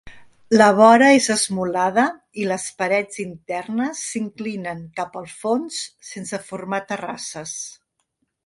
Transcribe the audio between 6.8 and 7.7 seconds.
terrasses.